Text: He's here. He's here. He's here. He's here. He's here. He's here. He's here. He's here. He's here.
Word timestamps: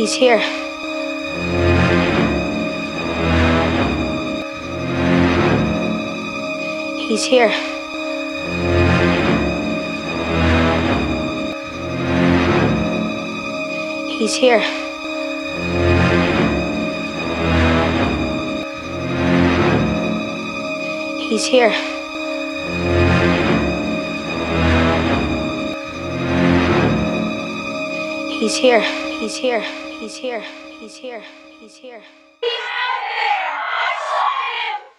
He's 0.00 0.14
here. 0.14 0.38
He's 6.96 7.22
here. 7.22 7.50
He's 14.08 14.34
here. 14.34 14.60
He's 21.28 21.44
here. 21.44 21.70
He's 28.40 28.56
here. 28.56 28.80
He's 29.20 29.36
here. 29.36 29.89
He's 30.00 30.16
here. 30.16 30.40
He's 30.40 30.96
here. 30.96 31.22
He's 31.60 31.76
here. 31.76 32.00